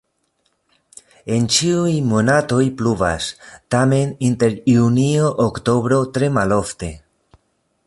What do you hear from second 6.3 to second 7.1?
malofte.